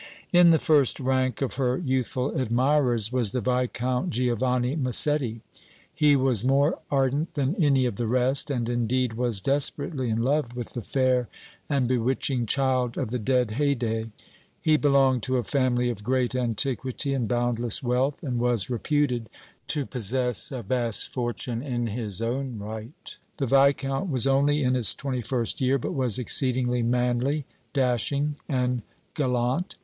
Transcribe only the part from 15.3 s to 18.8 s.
a family of great antiquity and boundless wealth, and was